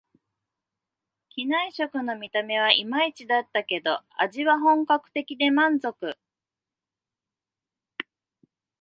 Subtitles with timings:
[1.29, 6.15] 機内食の見た目はいまいちだったけど、味は本格的で満足